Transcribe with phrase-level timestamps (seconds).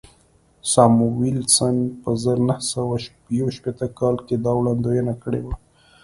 [0.71, 2.95] ساموېلسن په زر نه سوه
[3.39, 5.55] یو شپېته کال کې دا وړاندوینه کړې وه